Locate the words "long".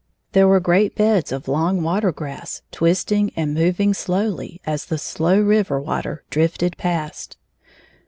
1.47-1.83